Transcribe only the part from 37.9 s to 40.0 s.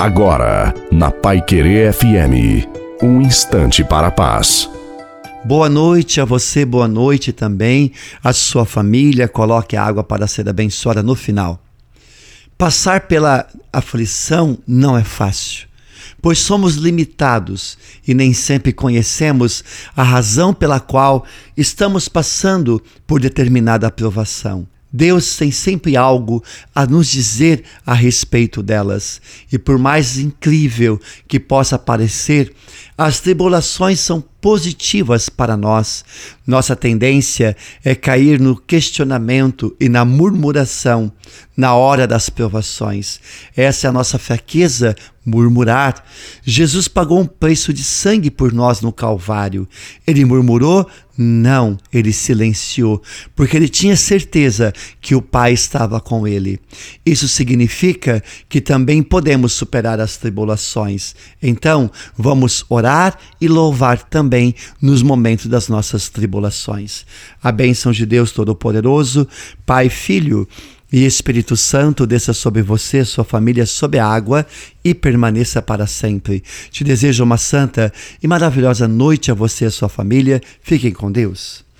cair no questionamento e